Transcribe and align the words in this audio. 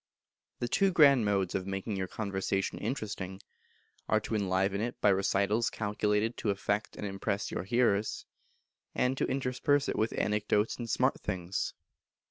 The 0.57 0.67
Two 0.67 0.91
Grand 0.91 1.25
Modes 1.25 1.53
of 1.53 1.67
making 1.67 1.95
your 1.95 2.07
conversation 2.07 2.79
interesting, 2.79 3.39
are 4.09 4.19
to 4.21 4.33
enliven 4.33 4.81
it 4.81 4.99
by 4.99 5.09
recitals 5.09 5.69
calculated 5.69 6.37
to 6.37 6.49
affect 6.49 6.95
and 6.95 7.05
impress 7.05 7.51
your 7.51 7.65
hearers, 7.65 8.25
and 8.95 9.15
to 9.19 9.25
intersperse 9.27 9.87
it 9.87 9.95
with 9.95 10.13
anecdotes 10.17 10.77
and 10.77 10.89
smart 10.89 11.19
things. 11.21 11.75